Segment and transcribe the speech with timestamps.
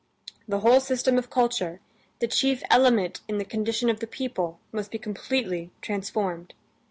[0.47, 1.79] The whole system of culture,
[2.21, 6.55] the chief element in the condition of the people, must be completely transformed.